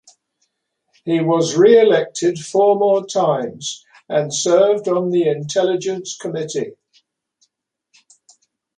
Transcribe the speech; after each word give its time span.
He 1.05 1.21
was 1.21 1.55
re-elected 1.55 2.39
four 2.39 2.75
more 2.79 3.05
times 3.05 3.85
and 4.09 4.33
served 4.33 4.87
on 4.87 5.11
the 5.11 5.27
Intelligence 5.27 6.17
Committee. 6.17 6.71